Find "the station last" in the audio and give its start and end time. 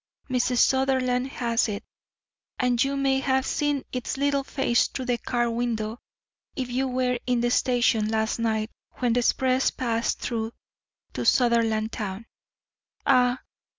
7.41-8.39